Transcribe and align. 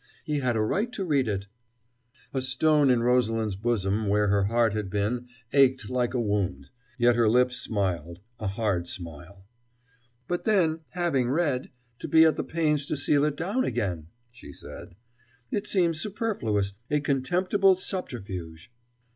He 0.23 0.39
had 0.39 0.55
a 0.55 0.63
right 0.63 0.91
to 0.93 1.05
read 1.05 1.27
it." 1.27 1.45
A 2.33 2.41
stone 2.41 2.89
in 2.89 3.03
Rosalind's 3.03 3.55
bosom 3.55 4.07
where 4.07 4.29
her 4.29 4.45
heart 4.45 4.73
had 4.73 4.89
been 4.89 5.27
ached 5.53 5.91
like 5.91 6.15
a 6.15 6.19
wound; 6.19 6.69
yet 6.97 7.15
her 7.15 7.29
lips 7.29 7.57
smiled 7.57 8.19
a 8.39 8.47
hard 8.47 8.87
smile. 8.87 9.45
"But 10.27 10.45
then, 10.45 10.79
having 10.89 11.29
read, 11.29 11.69
to 11.99 12.07
be 12.07 12.25
at 12.25 12.35
the 12.35 12.43
pains 12.43 12.87
to 12.87 12.97
seal 12.97 13.23
it 13.25 13.37
down 13.37 13.63
again!" 13.63 14.07
she 14.31 14.51
said. 14.51 14.95
"It 15.51 15.67
seems 15.67 16.01
superfluous, 16.01 16.73
a 16.89 16.99
contemptible 16.99 17.75
subterfuge." 17.75 18.71